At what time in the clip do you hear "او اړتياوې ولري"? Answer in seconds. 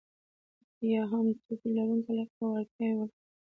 2.47-3.17